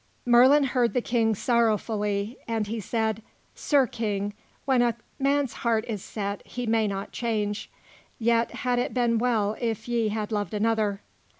Merlin 0.25 0.63
heard 0.63 0.93
the 0.95 1.01
King 1.03 1.35
sorrowfully, 1.35 2.39
and 2.47 2.65
he 2.65 2.79
said: 2.79 3.21
"Sir 3.53 3.85
King, 3.85 4.33
when 4.65 4.81
a 4.81 4.95
man's 5.19 5.53
heart 5.61 5.85
is 5.87 6.03
set, 6.03 6.41
he 6.43 6.65
may 6.65 6.87
not 6.87 7.11
change. 7.11 7.69
Yet 8.17 8.49
had 8.65 8.79
it 8.79 8.95
been 8.95 9.19
well 9.19 9.55
if 9.61 9.87
ye 9.87 10.07
had 10.07 10.31
loved 10.31 10.55
another." 10.55 11.01